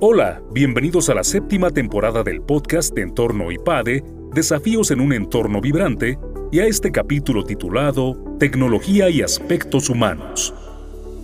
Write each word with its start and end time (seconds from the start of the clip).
Hola, 0.00 0.40
bienvenidos 0.52 1.08
a 1.08 1.14
la 1.14 1.24
séptima 1.24 1.72
temporada 1.72 2.22
del 2.22 2.40
podcast 2.40 2.94
de 2.94 3.02
Entorno 3.02 3.50
IPADE, 3.50 4.04
Desafíos 4.32 4.92
en 4.92 5.00
un 5.00 5.12
entorno 5.12 5.60
vibrante, 5.60 6.20
y 6.52 6.60
a 6.60 6.66
este 6.66 6.92
capítulo 6.92 7.42
titulado 7.44 8.16
Tecnología 8.38 9.10
y 9.10 9.22
aspectos 9.22 9.90
humanos. 9.90 10.54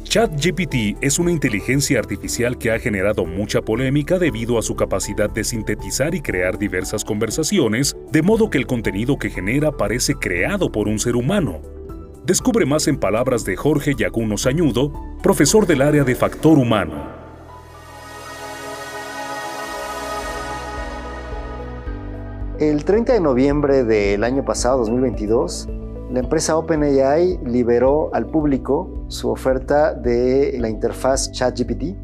ChatGPT 0.03 0.97
es 1.01 1.21
una 1.21 1.31
inteligencia 1.31 2.01
artificial 2.01 2.59
que 2.59 2.73
ha 2.73 2.81
generado 2.81 3.25
mucha 3.25 3.63
polémica 3.63 4.19
debido 4.19 4.59
a 4.59 4.63
su 4.63 4.75
capacidad 4.75 5.31
de 5.31 5.45
sintetizar 5.45 6.17
y 6.17 6.21
crear 6.21 6.59
diversas 6.59 7.05
conversaciones, 7.05 7.97
de 8.11 8.23
modo 8.23 8.51
que 8.51 8.59
el 8.59 8.67
contenido 8.67 9.19
que 9.19 9.31
genera 9.31 9.71
parece 9.71 10.17
creado 10.17 10.73
por 10.73 10.89
un 10.89 10.99
ser 10.99 11.15
humano. 11.15 11.63
Descubre 12.27 12.67
más 12.67 12.89
en 12.89 12.97
palabras 12.97 13.45
de 13.45 13.55
Jorge 13.55 13.95
Yaguno 13.95 14.37
Sañudo, 14.37 14.93
profesor 15.23 15.65
del 15.65 15.81
área 15.81 16.03
de 16.03 16.17
factor 16.17 16.59
humano. 16.59 17.24
El 22.71 22.87
30 22.87 23.13
de 23.13 23.21
noviembre 23.21 23.85
del 23.85 24.25
año 24.25 24.43
pasado, 24.43 24.79
2022, 24.79 25.69
la 26.11 26.21
empresa 26.21 26.57
OpenAI 26.57 27.39
liberó 27.45 28.09
al 28.15 28.25
público 28.25 29.05
su 29.09 29.29
oferta 29.29 29.93
de 29.93 30.57
la 30.59 30.71
interfaz 30.71 31.31
ChatGPT, 31.31 31.95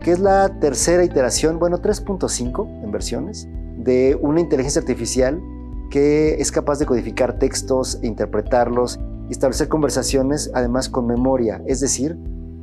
que 0.00 0.12
es 0.12 0.20
la 0.20 0.60
tercera 0.60 1.02
iteración, 1.02 1.58
bueno, 1.58 1.78
3.5 1.82 2.84
en 2.84 2.92
versiones, 2.92 3.48
de 3.76 4.16
una 4.22 4.40
inteligencia 4.40 4.80
artificial 4.80 5.42
que 5.90 6.34
es 6.34 6.52
capaz 6.52 6.78
de 6.78 6.86
codificar 6.86 7.40
textos, 7.40 7.98
e 8.00 8.06
interpretarlos 8.06 9.00
y 9.28 9.32
establecer 9.32 9.66
conversaciones, 9.66 10.48
además 10.54 10.88
con 10.88 11.08
memoria, 11.08 11.60
es 11.66 11.80
decir, 11.80 12.16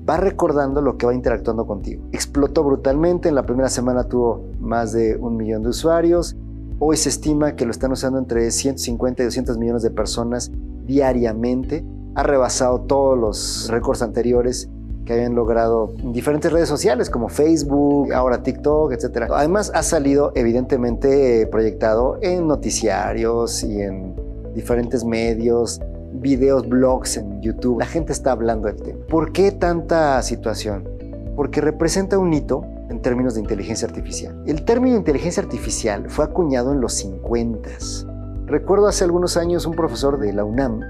va 0.10 0.16
recordando 0.16 0.82
lo 0.82 0.98
que 0.98 1.06
va 1.06 1.14
interactuando 1.14 1.68
contigo. 1.68 2.08
Explotó 2.14 2.64
brutalmente, 2.64 3.28
en 3.28 3.36
la 3.36 3.46
primera 3.46 3.68
semana 3.68 4.06
tuvo 4.06 4.42
más 4.62 4.94
de 4.94 5.18
un 5.18 5.36
millón 5.36 5.64
de 5.64 5.70
usuarios, 5.70 6.38
hoy 6.84 6.98
se 6.98 7.10
estima 7.10 7.56
que 7.56 7.64
lo 7.64 7.72
están 7.72 7.92
usando 7.92 8.18
entre 8.18 8.50
150 8.50 9.22
y 9.22 9.26
200 9.26 9.58
millones 9.60 9.84
de 9.84 9.92
personas 9.92 10.52
diariamente, 10.86 11.86
ha 12.16 12.24
rebasado 12.24 12.82
todos 12.82 13.18
los 13.18 13.68
récords 13.70 14.02
anteriores 14.02 14.68
que 15.06 15.14
habían 15.14 15.36
logrado 15.36 15.94
en 16.00 16.12
diferentes 16.12 16.52
redes 16.52 16.68
sociales 16.68 17.12
como 17.12 17.30
Facebook, 17.30 18.12
ahora 18.14 18.42
TikTok, 18.42 18.94
etc. 18.94 19.30
Además 19.32 19.72
ha 19.76 19.84
salido 19.84 20.32
evidentemente 20.34 21.46
proyectado 21.52 22.18
en 22.22 22.48
noticiarios 22.48 23.64
y 23.64 23.80
en 23.80 24.16
diferentes 24.56 25.06
medios, 25.06 25.80
videos, 26.14 26.68
blogs 26.68 27.18
en 27.18 27.42
YouTube. 27.42 27.80
La 27.80 27.86
gente 27.86 28.12
está 28.12 28.32
hablando 28.32 28.68
del 28.68 28.82
tema. 28.82 29.00
¿Por 29.08 29.32
qué 29.32 29.52
tanta 29.52 30.20
situación? 30.24 30.90
Porque 31.36 31.62
representa 31.62 32.18
un 32.18 32.34
hito 32.34 32.66
en 32.92 33.02
términos 33.02 33.34
de 33.34 33.40
inteligencia 33.40 33.88
artificial. 33.88 34.44
El 34.46 34.64
término 34.66 34.98
inteligencia 34.98 35.42
artificial 35.42 36.10
fue 36.10 36.26
acuñado 36.26 36.74
en 36.74 36.82
los 36.82 36.94
50 36.94 37.70
Recuerdo 38.52 38.88
hace 38.88 39.06
algunos 39.06 39.38
años 39.38 39.66
un 39.66 39.76
profesor 39.76 40.20
de 40.20 40.34
la 40.34 40.44
UNAM 40.44 40.82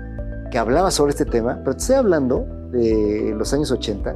que 0.50 0.58
hablaba 0.58 0.90
sobre 0.90 1.12
este 1.12 1.26
tema, 1.26 1.60
pero 1.60 1.78
estoy 1.78 1.96
hablando 1.96 2.44
de 2.72 3.36
los 3.38 3.54
años 3.54 3.72
80, 3.72 4.16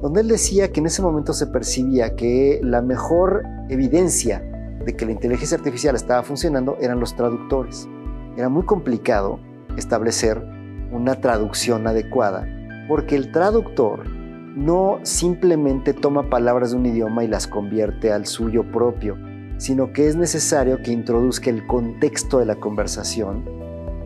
donde 0.00 0.22
él 0.22 0.28
decía 0.28 0.72
que 0.72 0.80
en 0.80 0.86
ese 0.86 1.02
momento 1.02 1.34
se 1.34 1.46
percibía 1.46 2.16
que 2.16 2.58
la 2.62 2.80
mejor 2.80 3.42
evidencia 3.68 4.40
de 4.82 4.96
que 4.96 5.04
la 5.04 5.12
inteligencia 5.12 5.58
artificial 5.58 5.94
estaba 5.94 6.22
funcionando 6.22 6.78
eran 6.80 6.98
los 6.98 7.14
traductores. 7.14 7.86
Era 8.34 8.48
muy 8.48 8.64
complicado 8.64 9.40
establecer 9.76 10.42
una 10.90 11.20
traducción 11.20 11.86
adecuada, 11.86 12.46
porque 12.88 13.14
el 13.14 13.30
traductor 13.30 14.04
no 14.56 15.00
simplemente 15.02 15.92
toma 15.92 16.30
palabras 16.30 16.70
de 16.70 16.78
un 16.78 16.86
idioma 16.86 17.22
y 17.22 17.28
las 17.28 17.46
convierte 17.46 18.10
al 18.10 18.26
suyo 18.26 18.64
propio, 18.72 19.16
sino 19.58 19.92
que 19.92 20.08
es 20.08 20.16
necesario 20.16 20.82
que 20.82 20.92
introduzca 20.92 21.50
el 21.50 21.66
contexto 21.66 22.38
de 22.38 22.46
la 22.46 22.56
conversación 22.56 23.44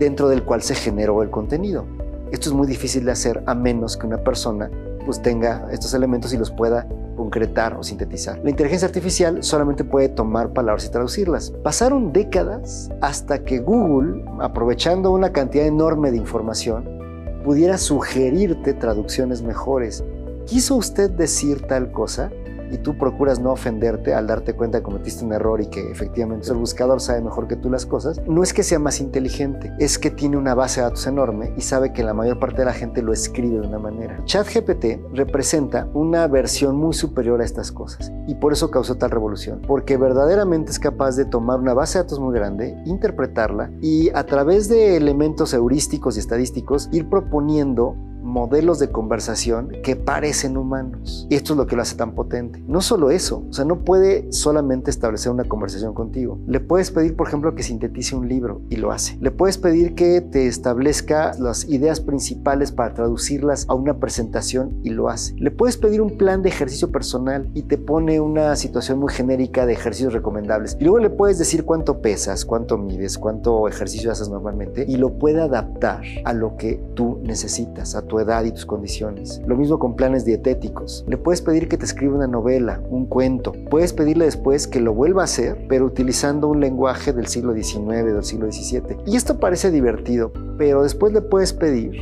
dentro 0.01 0.29
del 0.29 0.43
cual 0.43 0.63
se 0.63 0.75
generó 0.75 1.23
el 1.23 1.31
contenido. 1.31 1.87
Esto 2.33 2.49
es 2.49 2.55
muy 2.55 2.67
difícil 2.67 3.05
de 3.05 3.13
hacer 3.13 3.43
a 3.47 3.55
menos 3.55 3.97
que 3.97 4.07
una 4.07 4.19
persona 4.19 4.69
pues 5.05 5.23
tenga 5.23 5.69
estos 5.71 5.95
elementos 5.95 6.35
y 6.35 6.37
los 6.37 6.51
pueda 6.51 6.87
concretar 7.17 7.75
o 7.75 7.83
sintetizar. 7.83 8.41
La 8.43 8.51
inteligencia 8.51 8.89
artificial 8.89 9.43
solamente 9.45 9.85
puede 9.85 10.09
tomar 10.09 10.53
palabras 10.53 10.85
y 10.87 10.91
traducirlas. 10.91 11.53
Pasaron 11.63 12.13
décadas 12.13 12.91
hasta 13.01 13.45
que 13.45 13.59
Google, 13.59 14.25
aprovechando 14.41 15.13
una 15.13 15.33
cantidad 15.33 15.67
enorme 15.67 16.11
de 16.11 16.17
información, 16.17 17.01
pudiera 17.45 17.79
sugerirte 17.79 18.75
traducciones 18.75 19.43
mejores. 19.43 20.05
¿Quiso 20.51 20.75
usted 20.75 21.13
decir 21.13 21.63
tal 21.69 21.93
cosa? 21.93 22.29
y 22.73 22.79
tú 22.79 22.97
procuras 22.97 23.41
no 23.41 23.51
ofenderte 23.53 24.15
al 24.15 24.29
darte 24.29 24.55
cuenta 24.55 24.79
que 24.79 24.85
cometiste 24.85 25.25
un 25.25 25.33
error 25.33 25.61
y 25.61 25.67
que 25.67 25.91
efectivamente 25.91 26.49
el 26.51 26.57
buscador 26.57 27.01
sabe 27.01 27.21
mejor 27.21 27.49
que 27.49 27.57
tú 27.57 27.69
las 27.69 27.85
cosas, 27.85 28.21
no 28.29 28.45
es 28.45 28.53
que 28.55 28.63
sea 28.63 28.79
más 28.79 29.01
inteligente, 29.01 29.73
es 29.81 29.99
que 29.99 30.11
tiene 30.11 30.37
una 30.37 30.55
base 30.55 30.81
de 30.81 30.87
datos 30.87 31.05
enorme 31.09 31.53
y 31.57 31.63
sabe 31.63 31.93
que 31.93 32.05
la 32.05 32.15
mayor 32.15 32.39
parte 32.39 32.59
de 32.59 32.67
la 32.67 32.73
gente 32.73 33.03
lo 33.03 33.13
escribe 33.13 33.61
de 33.61 33.67
una 33.67 33.81
manera. 33.81 34.23
ChatGPT 34.25 35.01
representa 35.13 35.89
una 35.95 36.29
versión 36.29 36.77
muy 36.77 36.95
superior 36.95 37.41
a 37.41 37.45
estas 37.45 37.73
cosas 37.73 38.13
y 38.29 38.37
por 38.37 38.53
eso 38.53 38.71
causó 38.71 38.97
tal 38.97 39.11
revolución, 39.11 39.63
porque 39.67 39.97
verdaderamente 39.97 40.71
es 40.71 40.79
capaz 40.79 41.17
de 41.17 41.25
tomar 41.25 41.59
una 41.59 41.75
base 41.75 41.99
de 41.99 42.05
datos 42.05 42.21
muy 42.21 42.35
grande, 42.35 42.81
interpretarla 42.87 43.71
y 43.81 44.11
a 44.11 44.25
través 44.27 44.69
de 44.69 44.97
elementos 44.97 45.53
heurísticos 45.55 46.17
y 46.17 46.21
estadísticos 46.21 46.89
ir 46.93 47.09
proponiendo 47.09 47.97
modelos 48.31 48.79
de 48.79 48.91
conversación 48.91 49.73
que 49.83 49.97
parecen 49.97 50.57
humanos. 50.57 51.27
Y 51.29 51.35
esto 51.35 51.53
es 51.53 51.57
lo 51.59 51.67
que 51.67 51.77
lo 51.77 51.83
hace 51.83 51.97
tan 51.97 52.15
potente. 52.15 52.63
No 52.67 52.81
solo 52.81 53.11
eso, 53.11 53.45
o 53.49 53.53
sea, 53.53 53.65
no 53.65 53.85
puede 53.85 54.33
solamente 54.33 54.91
establecer 54.91 55.33
una 55.33 55.45
conversación 55.45 55.95
contigo. 55.95 56.39
Le 56.47 56.61
puedes 56.61 56.91
pedir, 56.91 57.17
por 57.17 57.29
ejemplo, 57.29 57.55
que 57.55 57.63
sintetice 57.63 58.17
un 58.17 58.29
libro 58.29 58.63
y 58.71 58.77
lo 58.77 58.93
hace. 58.93 59.19
Le 59.21 59.31
puedes 59.31 59.59
pedir 59.59 59.95
que 59.95 60.21
te 60.21 60.47
establezca 60.47 61.33
las 61.39 61.69
ideas 61.69 62.01
principales 62.01 62.73
para 62.73 62.95
traducirlas 62.95 63.67
a 63.69 63.75
una 63.75 63.99
presentación 63.99 64.79
y 64.83 64.91
lo 64.91 65.09
hace. 65.09 65.35
Le 65.37 65.51
puedes 65.51 65.77
pedir 65.77 66.01
un 66.01 66.17
plan 66.17 66.43
de 66.43 66.49
ejercicio 66.49 66.91
personal 66.91 67.51
y 67.55 67.63
te 67.63 67.79
pone 67.79 68.21
una 68.21 68.55
situación 68.57 68.99
muy 68.99 69.13
genérica 69.13 69.67
de 69.67 69.73
ejercicios 69.73 70.13
recomendables. 70.13 70.77
Y 70.79 70.85
luego 70.85 71.01
le 71.01 71.11
puedes 71.11 71.39
decir 71.39 71.65
cuánto 71.65 72.01
pesas, 72.01 72.45
cuánto 72.45 72.79
mides, 72.79 73.19
cuánto 73.19 73.67
ejercicio 73.69 74.13
haces 74.13 74.29
normalmente 74.29 74.85
y 74.89 74.97
lo 74.97 75.19
puede 75.19 75.41
adaptar 75.41 76.03
a 76.25 76.33
lo 76.33 76.57
que 76.57 76.81
tú 76.95 77.19
necesitas, 77.23 77.95
a 77.95 78.03
tu 78.03 78.20
edad 78.23 78.45
y 78.45 78.53
tus 78.53 78.67
condiciones. 78.67 79.41
Lo 79.47 79.57
mismo 79.57 79.79
con 79.79 79.97
planes 79.97 80.25
dietéticos. 80.25 81.05
Le 81.09 81.17
puedes 81.17 81.43
pedir 81.43 81.69
que 81.69 81.77
te 81.77 81.85
escriba 81.85 82.17
una 82.17 82.27
novela, 82.27 82.81
un 82.91 83.07
cuento. 83.07 83.53
Puedes 83.71 83.93
pedirle 83.93 84.25
después 84.25 84.67
que 84.67 84.81
lo 84.81 84.95
vuelva 84.95 85.23
a 85.23 85.25
hacer, 85.25 85.67
pero 85.69 85.87
utilizando 85.87 86.49
un 86.49 86.61
lenguaje 86.61 87.13
del 87.13 87.27
siglo 87.27 87.55
XIX, 87.55 88.05
del 88.05 88.25
siglo 88.25 88.51
XVII. 88.51 88.99
Y 89.07 89.17
esto 89.17 89.39
parece 89.39 89.71
divertido, 89.71 90.33
pero 90.59 90.83
después 90.83 91.13
le 91.13 91.23
puedes 91.23 91.53
pedir 91.53 91.93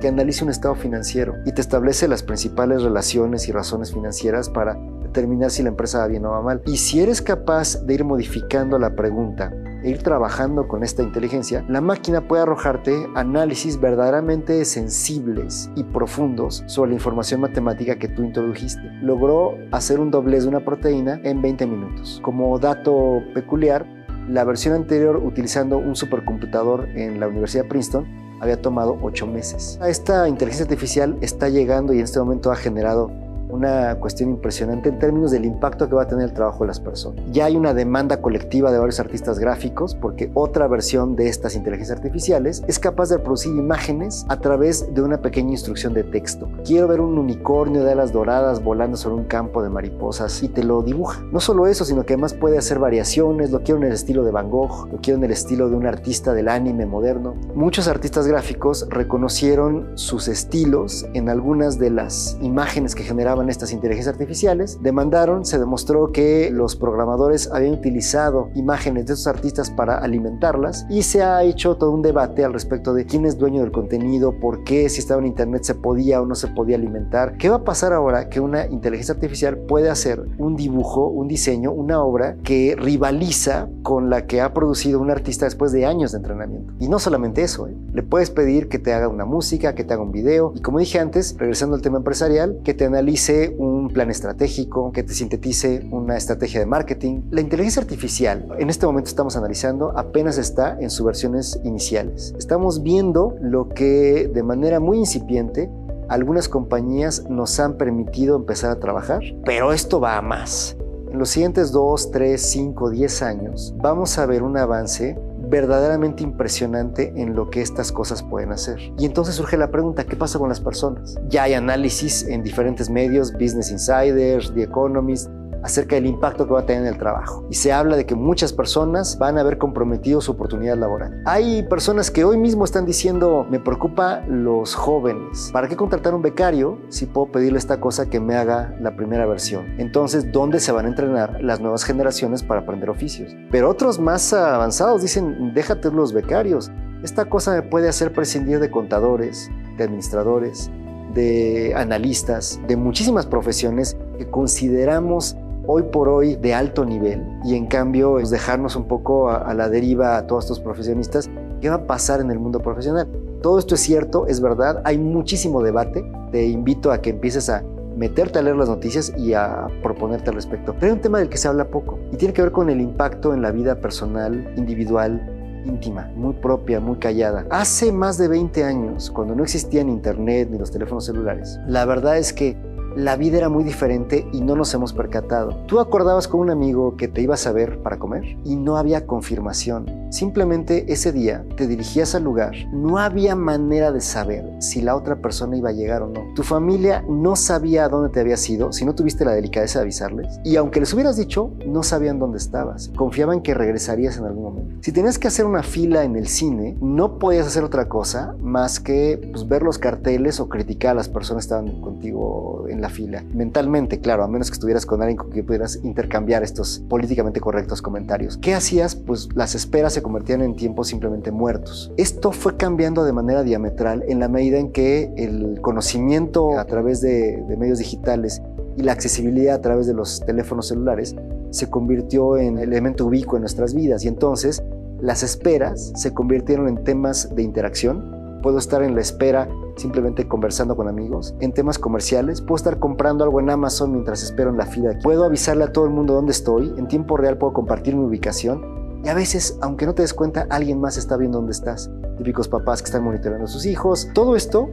que 0.00 0.08
analice 0.08 0.44
un 0.44 0.50
estado 0.50 0.74
financiero 0.74 1.34
y 1.44 1.52
te 1.52 1.60
establece 1.60 2.08
las 2.08 2.22
principales 2.22 2.82
relaciones 2.82 3.48
y 3.48 3.52
razones 3.52 3.92
financieras 3.92 4.48
para 4.48 4.78
determinar 5.02 5.50
si 5.50 5.62
la 5.62 5.70
empresa 5.70 5.98
va 5.98 6.06
bien 6.06 6.24
o 6.26 6.30
va 6.30 6.42
mal. 6.42 6.62
Y 6.66 6.76
si 6.76 7.00
eres 7.00 7.20
capaz 7.20 7.84
de 7.84 7.94
ir 7.94 8.04
modificando 8.04 8.78
la 8.78 8.94
pregunta 8.94 9.52
e 9.82 9.90
ir 9.90 10.02
trabajando 10.02 10.66
con 10.66 10.82
esta 10.82 11.02
inteligencia, 11.02 11.64
la 11.68 11.80
máquina 11.80 12.26
puede 12.26 12.42
arrojarte 12.42 13.06
análisis 13.14 13.80
verdaderamente 13.80 14.64
sensibles 14.64 15.70
y 15.76 15.84
profundos 15.84 16.64
sobre 16.66 16.90
la 16.90 16.94
información 16.96 17.40
matemática 17.40 17.96
que 17.96 18.08
tú 18.08 18.22
introdujiste. 18.22 18.82
Logró 19.02 19.54
hacer 19.72 20.00
un 20.00 20.10
doblez 20.10 20.44
de 20.44 20.48
una 20.48 20.64
proteína 20.64 21.20
en 21.24 21.40
20 21.42 21.66
minutos. 21.66 22.20
Como 22.22 22.58
dato 22.58 23.22
peculiar, 23.34 23.86
la 24.28 24.44
versión 24.44 24.74
anterior 24.74 25.16
utilizando 25.16 25.78
un 25.78 25.96
supercomputador 25.96 26.88
en 26.90 27.18
la 27.20 27.28
Universidad 27.28 27.62
de 27.62 27.68
Princeton 27.70 28.06
había 28.40 28.60
tomado 28.60 28.98
8 29.02 29.26
meses. 29.26 29.78
Esta 29.84 30.28
inteligencia 30.28 30.64
artificial 30.64 31.16
está 31.20 31.48
llegando 31.48 31.92
y 31.92 31.98
en 31.98 32.04
este 32.04 32.18
momento 32.18 32.50
ha 32.52 32.56
generado 32.56 33.10
una 33.50 33.96
cuestión 33.96 34.30
impresionante 34.30 34.88
en 34.88 34.98
términos 34.98 35.30
del 35.30 35.44
impacto 35.44 35.88
que 35.88 35.94
va 35.94 36.02
a 36.02 36.08
tener 36.08 36.24
el 36.24 36.32
trabajo 36.32 36.64
de 36.64 36.68
las 36.68 36.80
personas. 36.80 37.24
Ya 37.30 37.46
hay 37.46 37.56
una 37.56 37.74
demanda 37.74 38.20
colectiva 38.20 38.70
de 38.70 38.78
varios 38.78 39.00
artistas 39.00 39.38
gráficos 39.38 39.94
porque 39.94 40.30
otra 40.34 40.66
versión 40.68 41.16
de 41.16 41.28
estas 41.28 41.54
inteligencias 41.54 41.98
artificiales 41.98 42.62
es 42.66 42.78
capaz 42.78 43.08
de 43.08 43.18
producir 43.18 43.54
imágenes 43.56 44.26
a 44.28 44.38
través 44.38 44.92
de 44.94 45.02
una 45.02 45.20
pequeña 45.20 45.50
instrucción 45.50 45.94
de 45.94 46.04
texto. 46.04 46.48
Quiero 46.64 46.88
ver 46.88 47.00
un 47.00 47.18
unicornio 47.18 47.84
de 47.84 47.92
alas 47.92 48.12
doradas 48.12 48.62
volando 48.62 48.96
sobre 48.96 49.16
un 49.16 49.24
campo 49.24 49.62
de 49.62 49.70
mariposas 49.70 50.42
y 50.42 50.48
te 50.48 50.64
lo 50.64 50.82
dibuja. 50.82 51.22
No 51.32 51.40
solo 51.40 51.66
eso, 51.66 51.84
sino 51.84 52.04
que 52.04 52.14
además 52.14 52.34
puede 52.34 52.58
hacer 52.58 52.78
variaciones, 52.78 53.50
lo 53.50 53.62
quiero 53.62 53.80
en 53.80 53.86
el 53.86 53.92
estilo 53.92 54.24
de 54.24 54.30
Van 54.30 54.50
Gogh, 54.50 54.88
lo 54.92 54.98
quiero 55.00 55.18
en 55.18 55.24
el 55.24 55.30
estilo 55.30 55.68
de 55.68 55.76
un 55.76 55.86
artista 55.86 56.34
del 56.34 56.48
anime 56.48 56.86
moderno. 56.86 57.34
Muchos 57.54 57.88
artistas 57.88 58.26
gráficos 58.26 58.86
reconocieron 58.90 59.90
sus 59.94 60.28
estilos 60.28 61.06
en 61.14 61.28
algunas 61.28 61.78
de 61.78 61.90
las 61.90 62.38
imágenes 62.40 62.94
que 62.94 63.02
generaban 63.02 63.37
utilizaban 63.38 63.48
estas 63.50 63.72
inteligencias 63.72 64.12
artificiales, 64.12 64.78
demandaron, 64.82 65.44
se 65.44 65.58
demostró 65.58 66.12
que 66.12 66.50
los 66.50 66.76
programadores 66.76 67.50
habían 67.52 67.74
utilizado 67.74 68.50
imágenes 68.54 69.06
de 69.06 69.14
esos 69.14 69.26
artistas 69.26 69.70
para 69.70 69.98
alimentarlas 69.98 70.86
y 70.88 71.02
se 71.02 71.22
ha 71.22 71.42
hecho 71.42 71.76
todo 71.76 71.92
un 71.92 72.02
debate 72.02 72.44
al 72.44 72.52
respecto 72.52 72.94
de 72.94 73.06
quién 73.06 73.24
es 73.24 73.38
dueño 73.38 73.62
del 73.62 73.72
contenido, 73.72 74.32
por 74.40 74.64
qué 74.64 74.88
si 74.88 75.00
estaba 75.00 75.20
en 75.20 75.26
internet 75.26 75.64
se 75.64 75.74
podía 75.74 76.20
o 76.20 76.26
no 76.26 76.34
se 76.34 76.48
podía 76.48 76.76
alimentar. 76.76 77.36
¿Qué 77.38 77.48
va 77.48 77.56
a 77.56 77.64
pasar 77.64 77.92
ahora 77.92 78.28
que 78.28 78.40
una 78.40 78.66
inteligencia 78.66 79.14
artificial 79.14 79.56
puede 79.56 79.90
hacer 79.90 80.22
un 80.38 80.56
dibujo, 80.56 81.06
un 81.08 81.28
diseño, 81.28 81.72
una 81.72 82.02
obra 82.02 82.36
que 82.42 82.76
rivaliza 82.78 83.68
con 83.82 84.10
la 84.10 84.26
que 84.26 84.40
ha 84.40 84.52
producido 84.52 85.00
un 85.00 85.10
artista 85.10 85.44
después 85.44 85.72
de 85.72 85.86
años 85.86 86.12
de 86.12 86.18
entrenamiento? 86.18 86.72
Y 86.78 86.88
no 86.88 86.98
solamente 86.98 87.42
eso, 87.42 87.68
¿eh? 87.68 87.76
le 87.92 88.02
puedes 88.02 88.30
pedir 88.30 88.68
que 88.68 88.78
te 88.78 88.92
haga 88.92 89.08
una 89.08 89.24
música, 89.24 89.74
que 89.74 89.84
te 89.84 89.94
haga 89.94 90.02
un 90.02 90.12
video 90.12 90.52
y 90.54 90.60
como 90.60 90.78
dije 90.78 90.98
antes, 90.98 91.36
regresando 91.38 91.76
al 91.76 91.82
tema 91.82 91.98
empresarial, 91.98 92.58
que 92.64 92.74
te 92.74 92.84
analice 92.84 93.27
un 93.58 93.88
plan 93.88 94.10
estratégico, 94.10 94.92
que 94.92 95.02
te 95.02 95.12
sintetice 95.12 95.86
una 95.90 96.16
estrategia 96.16 96.60
de 96.60 96.66
marketing. 96.66 97.22
La 97.30 97.40
inteligencia 97.40 97.82
artificial, 97.82 98.48
en 98.58 98.70
este 98.70 98.86
momento 98.86 99.08
estamos 99.08 99.36
analizando, 99.36 99.96
apenas 99.96 100.38
está 100.38 100.78
en 100.80 100.90
sus 100.90 101.04
versiones 101.04 101.60
iniciales. 101.64 102.34
Estamos 102.38 102.82
viendo 102.82 103.36
lo 103.40 103.68
que 103.68 104.30
de 104.32 104.42
manera 104.42 104.80
muy 104.80 104.98
incipiente 104.98 105.70
algunas 106.08 106.48
compañías 106.48 107.28
nos 107.28 107.60
han 107.60 107.76
permitido 107.76 108.36
empezar 108.36 108.70
a 108.70 108.80
trabajar, 108.80 109.20
pero 109.44 109.72
esto 109.72 110.00
va 110.00 110.16
a 110.16 110.22
más. 110.22 110.76
En 111.10 111.18
los 111.18 111.30
siguientes 111.30 111.70
2, 111.72 112.10
3, 112.10 112.40
5, 112.40 112.90
10 112.90 113.22
años 113.22 113.74
vamos 113.76 114.18
a 114.18 114.26
ver 114.26 114.42
un 114.42 114.56
avance 114.56 115.18
verdaderamente 115.48 116.22
impresionante 116.22 117.12
en 117.16 117.34
lo 117.34 117.50
que 117.50 117.62
estas 117.62 117.92
cosas 117.92 118.22
pueden 118.22 118.52
hacer. 118.52 118.78
Y 118.98 119.06
entonces 119.06 119.34
surge 119.34 119.56
la 119.56 119.70
pregunta, 119.70 120.04
¿qué 120.04 120.16
pasa 120.16 120.38
con 120.38 120.48
las 120.48 120.60
personas? 120.60 121.16
Ya 121.28 121.44
hay 121.44 121.54
análisis 121.54 122.24
en 122.24 122.42
diferentes 122.42 122.90
medios, 122.90 123.32
Business 123.32 123.70
Insiders, 123.70 124.52
The 124.54 124.64
Economist, 124.64 125.30
acerca 125.62 125.96
del 125.96 126.06
impacto 126.06 126.46
que 126.46 126.52
va 126.52 126.60
a 126.60 126.66
tener 126.66 126.82
en 126.82 126.88
el 126.88 126.98
trabajo. 126.98 127.46
Y 127.50 127.54
se 127.54 127.72
habla 127.72 127.96
de 127.96 128.06
que 128.06 128.14
muchas 128.14 128.52
personas 128.52 129.18
van 129.18 129.38
a 129.38 129.40
haber 129.40 129.58
comprometido 129.58 130.20
su 130.20 130.32
oportunidad 130.32 130.76
laboral. 130.76 131.22
Hay 131.26 131.62
personas 131.64 132.10
que 132.10 132.24
hoy 132.24 132.36
mismo 132.36 132.64
están 132.64 132.86
diciendo, 132.86 133.46
me 133.50 133.60
preocupa 133.60 134.22
los 134.28 134.74
jóvenes. 134.74 135.50
¿Para 135.52 135.68
qué 135.68 135.76
contratar 135.76 136.14
un 136.14 136.22
becario 136.22 136.78
si 136.88 137.06
puedo 137.06 137.32
pedirle 137.32 137.58
esta 137.58 137.80
cosa 137.80 138.08
que 138.08 138.20
me 138.20 138.36
haga 138.36 138.76
la 138.80 138.96
primera 138.96 139.26
versión? 139.26 139.66
Entonces, 139.78 140.30
¿dónde 140.32 140.60
se 140.60 140.72
van 140.72 140.86
a 140.86 140.88
entrenar 140.88 141.38
las 141.42 141.60
nuevas 141.60 141.84
generaciones 141.84 142.42
para 142.42 142.60
aprender 142.60 142.90
oficios? 142.90 143.34
Pero 143.50 143.70
otros 143.70 143.98
más 143.98 144.32
avanzados 144.32 145.02
dicen, 145.02 145.52
déjate 145.54 145.90
los 145.90 146.12
becarios. 146.12 146.70
Esta 147.02 147.26
cosa 147.26 147.52
me 147.54 147.62
puede 147.62 147.88
hacer 147.88 148.12
prescindir 148.12 148.58
de 148.58 148.70
contadores, 148.70 149.50
de 149.76 149.84
administradores, 149.84 150.70
de 151.14 151.72
analistas, 151.76 152.60
de 152.66 152.76
muchísimas 152.76 153.26
profesiones 153.26 153.96
que 154.18 154.28
consideramos 154.28 155.36
hoy 155.70 155.82
por 155.82 156.08
hoy 156.08 156.34
de 156.34 156.54
alto 156.54 156.86
nivel 156.86 157.22
y 157.44 157.54
en 157.54 157.66
cambio 157.66 158.18
es 158.18 158.30
dejarnos 158.30 158.74
un 158.74 158.88
poco 158.88 159.30
a, 159.30 159.52
la 159.52 159.68
deriva 159.68 160.16
a 160.16 160.26
todos 160.26 160.44
estos 160.44 160.60
profesionistas, 160.60 161.28
¿qué 161.60 161.68
va 161.68 161.76
a 161.76 161.86
pasar 161.86 162.20
en 162.20 162.30
el 162.30 162.38
mundo 162.38 162.60
profesional? 162.60 163.06
Todo 163.42 163.58
esto 163.58 163.74
es 163.74 163.82
cierto, 163.82 164.26
es 164.26 164.40
verdad, 164.40 164.80
hay 164.84 164.96
muchísimo 164.96 165.62
debate, 165.62 166.10
te 166.32 166.46
invito 166.46 166.90
a 166.90 167.02
que 167.02 167.10
empieces 167.10 167.50
a 167.50 167.62
meterte 167.98 168.38
a 168.38 168.42
leer 168.42 168.56
las 168.56 168.70
noticias 168.70 169.12
y 169.18 169.34
a 169.34 169.66
proponerte 169.82 170.30
al 170.30 170.36
respecto. 170.36 170.72
Pero 170.72 170.86
hay 170.86 170.92
un 170.92 171.02
tema 171.02 171.18
del 171.18 171.28
que 171.28 171.36
se 171.36 171.48
habla 171.48 171.68
poco 171.68 171.98
y 172.12 172.16
tiene 172.16 172.32
que 172.32 172.40
ver 172.40 172.52
con 172.52 172.70
el 172.70 172.80
impacto 172.80 173.34
en 173.34 173.42
la 173.42 173.50
vida 173.50 173.74
personal, 173.78 174.50
individual, 174.56 175.20
íntima, 175.66 176.10
muy 176.16 176.32
propia, 176.32 176.80
muy 176.80 176.96
callada. 176.96 177.44
Hace 177.50 177.92
más 177.92 178.16
de 178.16 178.28
20 178.28 178.64
años, 178.64 179.10
cuando 179.10 179.34
no 179.34 179.42
existían 179.42 179.90
internet 179.90 180.48
ni 180.50 180.58
los 180.58 180.70
teléfonos 180.70 181.04
celulares, 181.04 181.60
la 181.66 181.84
verdad 181.84 182.16
es 182.16 182.32
que 182.32 182.56
la 182.96 183.16
vida 183.16 183.38
era 183.38 183.48
muy 183.48 183.64
diferente 183.64 184.26
y 184.32 184.40
no 184.40 184.56
nos 184.56 184.72
hemos 184.74 184.92
percatado. 184.92 185.56
Tú 185.66 185.80
acordabas 185.80 186.28
con 186.28 186.40
un 186.40 186.50
amigo 186.50 186.96
que 186.96 187.08
te 187.08 187.22
ibas 187.22 187.46
a 187.46 187.52
ver 187.52 187.82
para 187.82 187.98
comer 187.98 188.36
y 188.44 188.56
no 188.56 188.76
había 188.76 189.06
confirmación. 189.06 189.86
Simplemente 190.10 190.90
ese 190.92 191.12
día 191.12 191.44
te 191.56 191.66
dirigías 191.66 192.14
al 192.14 192.24
lugar, 192.24 192.54
no 192.72 192.98
había 192.98 193.36
manera 193.36 193.92
de 193.92 194.00
saber 194.00 194.44
si 194.58 194.80
la 194.80 194.96
otra 194.96 195.16
persona 195.16 195.56
iba 195.56 195.68
a 195.68 195.72
llegar 195.72 196.02
o 196.02 196.08
no. 196.08 196.32
Tu 196.34 196.42
familia 196.42 197.04
no 197.08 197.36
sabía 197.36 197.84
a 197.84 197.88
dónde 197.88 198.08
te 198.08 198.20
habías 198.20 198.48
ido 198.48 198.72
si 198.72 198.84
no 198.84 198.94
tuviste 198.94 199.24
la 199.24 199.32
delicadeza 199.32 199.78
de 199.78 199.84
avisarles. 199.84 200.40
Y 200.44 200.56
aunque 200.56 200.80
les 200.80 200.92
hubieras 200.94 201.16
dicho, 201.16 201.50
no 201.66 201.82
sabían 201.82 202.18
dónde 202.18 202.38
estabas. 202.38 202.90
Confiaban 202.96 203.42
que 203.42 203.54
regresarías 203.54 204.16
en 204.16 204.24
algún 204.24 204.44
momento. 204.44 204.76
Si 204.80 204.92
tenías 204.92 205.18
que 205.18 205.28
hacer 205.28 205.44
una 205.44 205.62
fila 205.62 206.04
en 206.04 206.16
el 206.16 206.26
cine, 206.26 206.76
no 206.80 207.18
podías 207.18 207.46
hacer 207.46 207.64
otra 207.64 207.88
cosa 207.88 208.34
más 208.40 208.80
que 208.80 209.28
pues, 209.32 209.46
ver 209.46 209.62
los 209.62 209.78
carteles 209.78 210.40
o 210.40 210.48
criticar 210.48 210.92
a 210.92 210.94
las 210.94 211.08
personas 211.08 211.44
que 211.44 211.54
estaban 211.54 211.80
contigo 211.80 212.66
en 212.68 212.77
la 212.80 212.88
fila. 212.88 213.24
Mentalmente, 213.34 214.00
claro, 214.00 214.24
a 214.24 214.28
menos 214.28 214.50
que 214.50 214.54
estuvieras 214.54 214.86
con 214.86 215.02
alguien 215.02 215.16
con 215.16 215.30
quien 215.30 215.46
pudieras 215.46 215.80
intercambiar 215.82 216.42
estos 216.42 216.82
políticamente 216.88 217.40
correctos 217.40 217.82
comentarios. 217.82 218.38
¿Qué 218.38 218.54
hacías? 218.54 218.94
Pues 218.94 219.28
las 219.34 219.54
esperas 219.54 219.92
se 219.92 220.02
convertían 220.02 220.42
en 220.42 220.56
tiempos 220.56 220.88
simplemente 220.88 221.30
muertos. 221.30 221.92
Esto 221.96 222.32
fue 222.32 222.56
cambiando 222.56 223.04
de 223.04 223.12
manera 223.12 223.42
diametral 223.42 224.04
en 224.08 224.20
la 224.20 224.28
medida 224.28 224.58
en 224.58 224.72
que 224.72 225.12
el 225.16 225.60
conocimiento 225.60 226.58
a 226.58 226.64
través 226.64 227.00
de, 227.00 227.42
de 227.48 227.56
medios 227.56 227.78
digitales 227.78 228.42
y 228.76 228.82
la 228.82 228.92
accesibilidad 228.92 229.56
a 229.56 229.60
través 229.60 229.86
de 229.86 229.94
los 229.94 230.24
teléfonos 230.24 230.68
celulares 230.68 231.16
se 231.50 231.68
convirtió 231.68 232.36
en 232.36 232.58
elemento 232.58 233.06
ubicuo 233.06 233.36
en 233.36 233.42
nuestras 233.42 233.74
vidas 233.74 234.04
y 234.04 234.08
entonces 234.08 234.62
las 235.00 235.22
esperas 235.22 235.92
se 235.94 236.12
convirtieron 236.12 236.68
en 236.68 236.82
temas 236.82 237.34
de 237.34 237.42
interacción. 237.42 238.17
Puedo 238.42 238.58
estar 238.58 238.82
en 238.82 238.94
la 238.94 239.00
espera 239.00 239.48
simplemente 239.76 240.26
conversando 240.28 240.76
con 240.76 240.88
amigos. 240.88 241.34
En 241.40 241.52
temas 241.52 241.78
comerciales, 241.78 242.40
puedo 242.40 242.56
estar 242.56 242.78
comprando 242.78 243.24
algo 243.24 243.40
en 243.40 243.50
Amazon 243.50 243.92
mientras 243.92 244.22
espero 244.22 244.50
en 244.50 244.56
la 244.56 244.66
fila. 244.66 244.98
Puedo 245.02 245.24
avisarle 245.24 245.64
a 245.64 245.72
todo 245.72 245.84
el 245.84 245.90
mundo 245.90 246.14
dónde 246.14 246.32
estoy. 246.32 246.74
En 246.76 246.88
tiempo 246.88 247.16
real 247.16 247.38
puedo 247.38 247.52
compartir 247.52 247.96
mi 247.96 248.04
ubicación. 248.04 249.00
Y 249.04 249.08
a 249.08 249.14
veces, 249.14 249.58
aunque 249.62 249.86
no 249.86 249.94
te 249.94 250.02
des 250.02 250.12
cuenta, 250.12 250.46
alguien 250.50 250.80
más 250.80 250.96
está 250.96 251.16
viendo 251.16 251.38
dónde 251.38 251.52
estás. 251.52 251.90
Típicos 252.16 252.48
papás 252.48 252.82
que 252.82 252.86
están 252.86 253.04
monitoreando 253.04 253.44
a 253.44 253.48
sus 253.48 253.64
hijos. 253.64 254.08
Todo 254.12 254.34
esto 254.34 254.68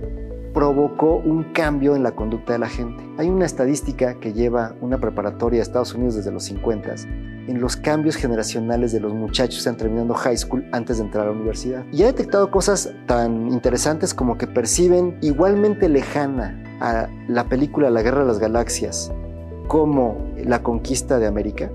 provocó 0.54 1.18
un 1.18 1.52
cambio 1.54 1.96
en 1.96 2.04
la 2.04 2.16
conducta 2.16 2.54
de 2.54 2.60
la 2.60 2.70
gente. 2.70 3.04
Hay 3.18 3.30
una 3.30 3.46
estadística 3.46 4.20
que 4.20 4.34
lleva 4.34 4.74
una 4.82 5.00
preparatoria 5.00 5.60
a 5.60 5.64
Estados 5.64 5.94
Unidos 5.94 6.16
desde 6.16 6.32
los 6.32 6.46
50 6.46 6.96
en 7.48 7.62
los 7.62 7.76
cambios 7.76 8.16
generacionales 8.16 8.92
de 8.92 9.00
los 9.00 9.14
muchachos 9.14 9.56
que 9.56 9.60
están 9.60 9.78
terminando 9.78 10.14
high 10.14 10.38
school 10.38 10.66
antes 10.72 10.98
de 10.98 11.04
entrar 11.04 11.26
a 11.26 11.30
la 11.30 11.36
universidad. 11.36 11.84
Y 11.92 12.04
ha 12.04 12.08
detectado 12.08 12.50
cosas 12.50 12.92
tan 13.06 13.52
interesantes 13.52 14.14
como 14.14 14.38
que 14.38 14.48
perciben 14.48 15.18
igualmente 15.22 15.90
lejana 15.90 16.62
a 16.82 17.08
la 17.28 17.48
película 17.48 17.90
La 17.90 18.02
Guerra 18.02 18.22
de 18.22 18.28
las 18.28 18.40
Galaxias 18.40 19.12
como 19.68 20.18
la 20.38 20.62
conquista 20.62 21.20
de 21.20 21.28
América, 21.28 21.72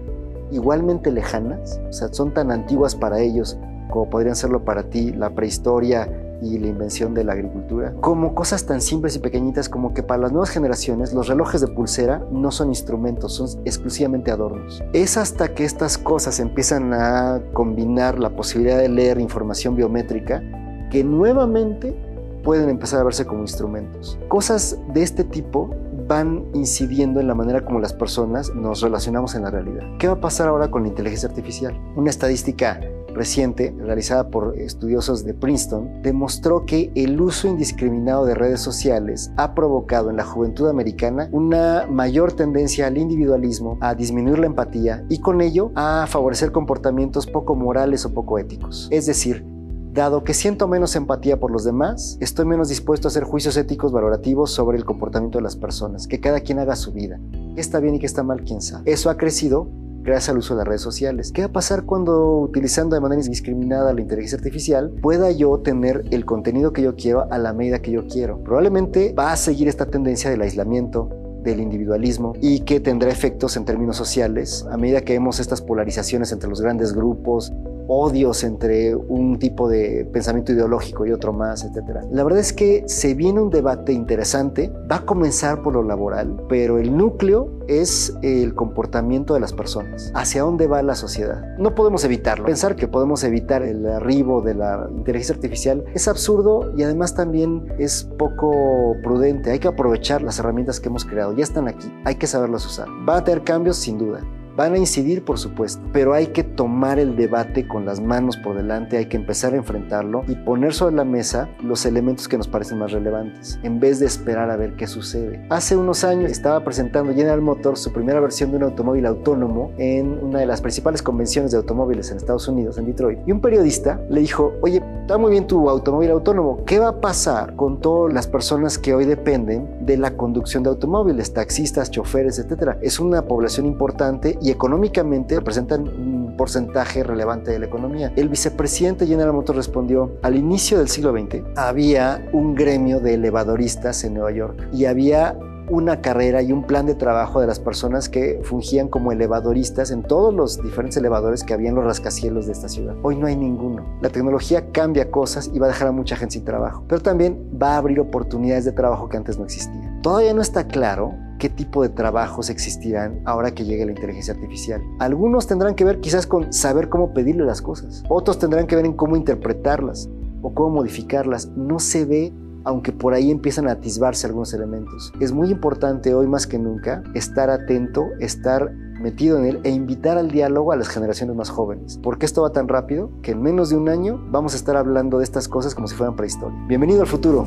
igualmente 0.51 1.11
lejanas, 1.11 1.81
o 1.89 1.93
sea, 1.93 2.13
son 2.13 2.33
tan 2.33 2.51
antiguas 2.51 2.95
para 2.95 3.21
ellos 3.21 3.59
como 3.91 4.09
podrían 4.09 4.37
serlo 4.37 4.65
para 4.65 4.85
ti 4.85 5.13
la 5.13 5.31
prehistoria 5.31 6.09
y 6.43 6.59
la 6.59 6.69
invención 6.69 7.15
de 7.15 7.25
la 7.25 7.33
agricultura, 7.33 7.95
como 8.01 8.35
cosas 8.35 8.67
tan 8.67 8.81
simples 8.81 9.17
y 9.17 9.19
pequeñitas 9.19 9.69
como 9.69 9.95
que 9.95 10.03
para 10.03 10.23
las 10.23 10.33
nuevas 10.33 10.51
generaciones 10.51 11.13
los 11.13 11.29
relojes 11.29 11.61
de 11.61 11.69
pulsera 11.69 12.25
no 12.31 12.51
son 12.51 12.69
instrumentos, 12.69 13.35
son 13.35 13.61
exclusivamente 13.65 14.31
adornos. 14.31 14.83
Es 14.93 15.17
hasta 15.17 15.55
que 15.55 15.65
estas 15.65 15.99
cosas 15.99 16.41
empiezan 16.41 16.93
a 16.95 17.41
combinar 17.53 18.19
la 18.19 18.31
posibilidad 18.31 18.79
de 18.79 18.89
leer 18.89 19.21
información 19.21 19.77
biométrica 19.77 20.43
que 20.91 21.05
nuevamente 21.05 21.95
pueden 22.43 22.69
empezar 22.69 23.01
a 23.01 23.05
verse 23.05 23.27
como 23.27 23.43
instrumentos. 23.43 24.19
Cosas 24.29 24.79
de 24.93 25.03
este 25.03 25.25
tipo 25.25 25.71
van 26.09 26.45
incidiendo 26.55 27.21
en 27.21 27.29
la 27.29 27.35
manera 27.35 27.65
como 27.65 27.79
las 27.79 27.93
personas 27.93 28.53
nos 28.55 28.81
relacionamos 28.81 29.37
en 29.37 29.43
la 29.43 29.51
realidad. 29.51 29.85
¿Qué 29.99 30.09
va 30.09 30.15
a 30.15 30.21
pasar 30.21 30.49
ahora 30.49 30.69
con 30.69 30.83
la 30.83 30.89
inteligencia 30.89 31.29
artificial? 31.29 31.81
Una 31.95 32.11
estadística 32.11 32.81
reciente, 33.15 33.75
realizada 33.79 34.31
por 34.31 34.57
estudiosos 34.59 35.25
de 35.25 35.35
Princeton, 35.35 36.03
demostró 36.03 36.65
que 36.67 36.91
el 36.95 37.21
uso 37.21 37.49
indiscriminado 37.49 38.25
de 38.25 38.35
redes 38.35 38.61
sociales 38.61 39.31
ha 39.37 39.55
provocado 39.55 40.11
en 40.11 40.17
la 40.17 40.25
juventud 40.25 40.69
americana 40.69 41.29
una 41.33 41.87
mayor 41.91 42.33
tendencia 42.33 42.87
al 42.87 42.99
individualismo, 42.99 43.79
a 43.81 43.95
disminuir 43.95 44.39
la 44.39 44.47
empatía 44.47 45.05
y 45.09 45.21
con 45.21 45.41
ello 45.41 45.73
a 45.75 46.07
favorecer 46.09 46.53
comportamientos 46.53 47.27
poco 47.27 47.55
morales 47.55 48.05
o 48.05 48.15
poco 48.15 48.39
éticos. 48.39 48.89
Es 48.91 49.07
decir, 49.07 49.45
Dado 49.93 50.23
que 50.23 50.35
siento 50.35 50.69
menos 50.69 50.95
empatía 50.95 51.41
por 51.41 51.51
los 51.51 51.65
demás, 51.65 52.17
estoy 52.21 52.45
menos 52.47 52.69
dispuesto 52.69 53.09
a 53.09 53.11
hacer 53.11 53.25
juicios 53.25 53.57
éticos 53.57 53.91
valorativos 53.91 54.53
sobre 54.53 54.79
el 54.79 54.85
comportamiento 54.85 55.39
de 55.39 55.43
las 55.43 55.57
personas, 55.57 56.07
que 56.07 56.21
cada 56.21 56.39
quien 56.43 56.61
haga 56.61 56.77
su 56.77 56.93
vida. 56.93 57.19
¿Qué 57.57 57.61
está 57.61 57.81
bien 57.81 57.97
y 57.97 57.99
qué 57.99 58.07
está 58.07 58.23
mal, 58.23 58.45
quién 58.45 58.63
sabe? 58.63 58.89
Eso 58.89 59.11
ha 59.11 59.17
crecido 59.17 59.67
gracias 60.03 60.31
al 60.31 60.39
uso 60.39 60.55
de 60.55 60.59
las 60.59 60.69
redes 60.69 60.81
sociales. 60.81 61.33
¿Qué 61.33 61.43
va 61.43 61.49
a 61.49 61.53
pasar 61.53 61.85
cuando 61.85 62.39
utilizando 62.39 62.95
de 62.95 63.01
manera 63.01 63.23
indiscriminada 63.23 63.93
la 63.93 64.01
inteligencia 64.01 64.37
artificial 64.37 64.91
pueda 65.03 65.31
yo 65.31 65.59
tener 65.61 66.05
el 66.11 66.25
contenido 66.25 66.73
que 66.73 66.83
yo 66.83 66.97
quiero 66.97 67.31
a 67.31 67.39
la 67.39 67.53
medida 67.53 67.81
que 67.81 67.91
yo 67.91 68.07
quiero? 68.07 68.43
Probablemente 68.43 69.13
va 69.13 69.33
a 69.33 69.37
seguir 69.37 69.69
esta 69.69 69.87
tendencia 69.87 70.31
del 70.31 70.43
aislamiento, 70.43 71.11
del 71.43 71.61
individualismo 71.61 72.35
y 72.41 72.61
que 72.61 72.81
tendrá 72.81 73.11
efectos 73.11 73.57
en 73.57 73.65
términos 73.65 73.97
sociales 73.97 74.67
a 74.71 74.77
medida 74.77 75.01
que 75.01 75.15
vemos 75.15 75.41
estas 75.41 75.63
polarizaciones 75.63 76.33
entre 76.33 76.51
los 76.51 76.61
grandes 76.61 76.93
grupos 76.93 77.53
odios 77.93 78.45
entre 78.45 78.95
un 78.95 79.39
tipo 79.41 79.69
de 79.69 80.09
pensamiento 80.13 80.53
ideológico 80.53 81.07
y 81.07 81.13
otro 81.13 81.33
más, 81.33 81.65
etc. 81.65 82.05
La 82.13 82.23
verdad 82.23 82.39
es 82.39 82.53
que 82.53 82.85
se 82.87 83.15
viene 83.15 83.41
un 83.41 83.51
debate 83.51 83.93
interesante, 83.93 84.73
va 84.91 84.97
a 84.97 85.05
comenzar 85.05 85.63
por 85.63 85.75
lo 85.75 85.83
laboral, 85.83 86.41
pero 86.49 86.79
el 86.79 86.97
núcleo 86.97 87.51
es 87.67 88.17
el 88.23 88.55
comportamiento 88.55 89.35
de 89.35 89.41
las 89.41 89.53
personas, 89.53 90.13
hacia 90.15 90.43
dónde 90.43 90.69
va 90.69 90.83
la 90.83 90.95
sociedad. 90.95 91.43
No 91.59 91.75
podemos 91.75 92.05
evitarlo. 92.05 92.47
Pensar 92.47 92.77
que 92.77 92.87
podemos 92.87 93.25
evitar 93.25 93.63
el 93.63 93.85
arribo 93.87 94.41
de 94.41 94.55
la 94.55 94.89
inteligencia 94.97 95.35
artificial 95.35 95.85
es 95.93 96.07
absurdo 96.07 96.73
y 96.77 96.85
además 96.85 97.15
también 97.15 97.73
es 97.79 98.05
poco 98.19 98.95
prudente. 99.03 99.51
Hay 99.51 99.59
que 99.59 99.69
aprovechar 99.69 100.23
las 100.23 100.39
herramientas 100.39 100.79
que 100.79 100.89
hemos 100.89 101.05
creado, 101.05 101.35
ya 101.35 101.43
están 101.43 101.67
aquí, 101.67 101.93
hay 102.05 102.15
que 102.15 102.29
saberlas 102.29 102.65
usar. 102.65 102.87
Va 103.09 103.19
a 103.19 103.25
tener 103.25 103.43
cambios 103.43 103.79
sin 103.79 103.99
duda, 103.99 104.21
Van 104.61 104.75
a 104.75 104.77
incidir, 104.77 105.25
por 105.25 105.39
supuesto, 105.39 105.83
pero 105.91 106.13
hay 106.13 106.27
que 106.27 106.45
tomar 106.45 106.99
el 106.99 107.17
debate 107.17 107.67
con 107.67 107.87
las 107.87 107.99
manos 107.99 108.37
por 108.37 108.55
delante, 108.55 108.99
hay 108.99 109.07
que 109.07 109.17
empezar 109.17 109.55
a 109.55 109.57
enfrentarlo 109.57 110.23
y 110.29 110.35
poner 110.35 110.75
sobre 110.75 110.97
la 110.97 111.05
mesa 111.07 111.49
los 111.63 111.87
elementos 111.87 112.29
que 112.29 112.37
nos 112.37 112.47
parecen 112.47 112.79
más 112.79 112.93
relevantes, 112.93 113.59
en 113.63 113.81
vez 113.81 114.01
de 114.01 114.05
esperar 114.05 114.51
a 114.51 114.59
ver 114.59 114.77
qué 114.77 114.87
sucede. 114.87 115.47
Hace 115.49 115.79
unos 115.79 116.05
años 116.05 116.31
estaba 116.31 116.63
presentando 116.63 117.15
General 117.15 117.41
Motors 117.41 117.81
su 117.81 117.91
primera 117.91 118.21
versión 118.21 118.51
de 118.51 118.59
un 118.59 118.65
automóvil 118.65 119.07
autónomo 119.07 119.73
en 119.79 120.23
una 120.23 120.41
de 120.41 120.47
las 120.47 120.61
principales 120.61 121.01
convenciones 121.01 121.53
de 121.53 121.57
automóviles 121.57 122.11
en 122.11 122.19
Estados 122.19 122.47
Unidos, 122.47 122.77
en 122.77 122.85
Detroit, 122.85 123.21
y 123.27 123.33
un 123.33 123.41
periodista 123.41 123.99
le 124.11 124.21
dijo, 124.21 124.53
oye, 124.61 124.83
está 125.01 125.17
muy 125.17 125.31
bien 125.31 125.47
tu 125.47 125.71
automóvil 125.71 126.11
autónomo, 126.11 126.67
¿qué 126.67 126.79
va 126.79 126.89
a 126.89 127.01
pasar 127.01 127.57
con 127.57 127.81
todas 127.81 128.13
las 128.13 128.27
personas 128.27 128.77
que 128.77 128.93
hoy 128.93 129.07
dependen 129.07 129.87
de 129.87 129.97
la 129.97 130.19
conducción 130.19 130.63
de 130.63 130.69
automóviles, 130.69 131.33
taxistas, 131.33 131.91
choferes, 131.91 132.39
etcétera? 132.39 132.79
Es 132.83 133.01
una 133.01 133.23
población 133.23 133.65
importante 133.65 134.39
económicamente 134.51 135.37
representan 135.37 135.89
un 135.89 136.37
porcentaje 136.37 137.03
relevante 137.03 137.51
de 137.51 137.59
la 137.59 137.67
economía. 137.67 138.13
El 138.17 138.29
vicepresidente 138.29 139.07
General 139.07 139.33
Motors 139.33 139.57
respondió, 139.57 140.13
al 140.23 140.37
inicio 140.37 140.79
del 140.79 140.89
siglo 140.89 141.13
XX 141.13 141.43
había 141.57 142.29
un 142.33 142.55
gremio 142.55 143.01
de 143.01 143.15
elevadoristas 143.15 144.05
en 144.05 144.15
Nueva 144.15 144.33
York 144.33 144.69
y 144.73 144.87
había 144.87 145.37
una 145.71 146.01
carrera 146.01 146.43
y 146.43 146.53
un 146.53 146.65
plan 146.65 146.85
de 146.87 146.95
trabajo 146.95 147.41
de 147.41 147.47
las 147.47 147.61
personas 147.61 148.09
que 148.09 148.41
fungían 148.43 148.89
como 148.89 149.13
elevadoristas 149.13 149.91
en 149.93 150.03
todos 150.03 150.35
los 150.35 150.61
diferentes 150.61 150.97
elevadores 150.97 151.45
que 151.45 151.55
había 151.55 151.69
en 151.69 151.77
los 151.77 151.85
rascacielos 151.85 152.47
de 152.47 152.53
esta 152.53 152.69
ciudad. 152.69 152.97
Hoy 153.03 153.17
no 153.17 153.27
hay 153.27 153.37
ninguno. 153.37 153.87
La 154.03 154.11
tecnología 154.11 154.73
cambia 154.73 155.11
cosas 155.11 155.49
y 155.53 155.59
va 155.59 155.67
a 155.67 155.71
dejar 155.71 155.89
a 155.89 155.93
mucha 155.93 156.17
gente 156.17 156.35
sin 156.35 156.45
trabajo, 156.45 156.85
pero 156.89 157.01
también 157.01 157.51
va 157.61 157.75
a 157.75 157.77
abrir 157.79 158.01
oportunidades 158.01 158.65
de 158.65 158.73
trabajo 158.73 159.09
que 159.09 159.17
antes 159.17 159.39
no 159.39 159.45
existían. 159.45 160.03
Todavía 160.03 160.35
no 160.35 160.43
está 160.43 160.67
claro 160.67 161.15
qué 161.41 161.49
tipo 161.49 161.83
de 161.83 161.89
trabajos 161.89 162.51
existirán 162.51 163.21
ahora 163.25 163.53
que 163.53 163.65
llegue 163.65 163.87
la 163.87 163.93
inteligencia 163.93 164.35
artificial. 164.35 164.81
Algunos 165.01 165.49
tendrán 165.49 165.75
que 165.75 165.85
ver 165.85 165.99
quizás 165.99 166.27
con 166.27 166.53
saber 166.53 166.89
cómo 166.89 167.13
pedirle 167.13 167.45
las 167.45 167.63
cosas. 167.63 168.05
Otros 168.09 168.39
tendrán 168.39 168.69
que 168.69 168.77
ver 168.77 168.85
en 168.85 168.93
cómo 168.93 169.17
interpretarlas 169.17 170.09
o 170.43 170.55
cómo 170.55 170.71
modificarlas. 170.77 171.49
No 171.57 171.81
se 171.81 172.05
ve 172.05 172.33
aunque 172.63 172.93
por 172.93 173.15
ahí 173.15 173.31
empiezan 173.31 173.69
a 173.69 173.73
atisbarse 173.73 174.27
algunos 174.27 174.53
elementos. 174.53 175.13
Es 175.19 175.33
muy 175.33 175.51
importante 175.51 176.15
hoy 176.15 176.27
más 176.27 176.47
que 176.47 176.59
nunca 176.59 177.03
estar 177.15 177.49
atento, 177.49 178.05
estar 178.21 178.71
metido 179.01 179.39
en 179.39 179.47
él 179.47 179.61
e 179.65 179.71
invitar 179.71 180.19
al 180.19 180.31
diálogo 180.31 180.73
a 180.73 180.77
las 180.77 180.89
generaciones 180.89 181.35
más 181.35 181.49
jóvenes. 181.49 181.99
Porque 182.03 182.27
esto 182.27 182.43
va 182.43 182.53
tan 182.53 182.69
rápido 182.69 183.11
que 183.23 183.33
en 183.33 183.41
menos 183.41 183.71
de 183.71 183.77
un 183.77 183.89
año 183.89 184.23
vamos 184.31 184.53
a 184.53 184.57
estar 184.57 184.77
hablando 184.77 185.19
de 185.19 185.25
estas 185.25 185.49
cosas 185.49 185.75
como 185.75 185.89
si 185.89 185.95
fueran 185.95 186.17
prehistoria. 186.17 186.59
Bienvenido 186.69 187.01
al 187.01 187.07
futuro. 187.07 187.47